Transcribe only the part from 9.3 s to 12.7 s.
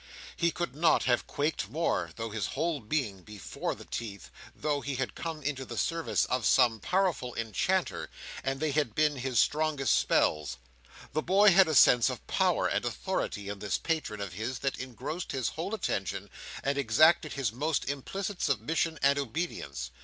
strongest spells. The boy had a sense of power